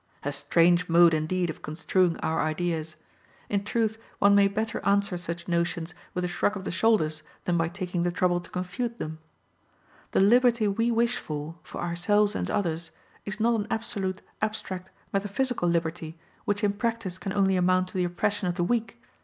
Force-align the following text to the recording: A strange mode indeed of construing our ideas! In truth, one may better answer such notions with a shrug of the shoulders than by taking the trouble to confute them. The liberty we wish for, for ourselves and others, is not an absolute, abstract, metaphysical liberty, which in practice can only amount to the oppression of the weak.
A 0.23 0.31
strange 0.31 0.89
mode 0.89 1.13
indeed 1.13 1.51
of 1.51 1.61
construing 1.61 2.17
our 2.21 2.41
ideas! 2.41 2.95
In 3.49 3.63
truth, 3.63 3.99
one 4.17 4.33
may 4.33 4.47
better 4.47 4.83
answer 4.83 5.15
such 5.15 5.47
notions 5.47 5.93
with 6.15 6.23
a 6.25 6.27
shrug 6.27 6.57
of 6.57 6.63
the 6.63 6.71
shoulders 6.71 7.21
than 7.45 7.55
by 7.55 7.67
taking 7.67 8.01
the 8.01 8.09
trouble 8.11 8.41
to 8.41 8.49
confute 8.49 8.97
them. 8.97 9.19
The 10.09 10.19
liberty 10.19 10.67
we 10.67 10.89
wish 10.89 11.17
for, 11.17 11.57
for 11.61 11.81
ourselves 11.81 12.33
and 12.33 12.49
others, 12.49 12.89
is 13.25 13.39
not 13.39 13.53
an 13.53 13.67
absolute, 13.69 14.23
abstract, 14.41 14.89
metaphysical 15.13 15.69
liberty, 15.69 16.17
which 16.45 16.63
in 16.63 16.73
practice 16.73 17.19
can 17.19 17.33
only 17.33 17.55
amount 17.55 17.89
to 17.89 17.93
the 17.95 18.03
oppression 18.05 18.47
of 18.47 18.55
the 18.55 18.63
weak. 18.63 18.99